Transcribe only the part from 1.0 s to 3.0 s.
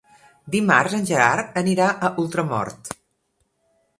Gerard anirà a Ultramort.